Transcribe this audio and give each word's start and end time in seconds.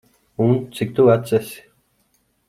Un, 0.45 0.53
cik 0.77 0.95
tu 0.99 1.05
vecs 1.09 1.35
esi? 1.39 1.59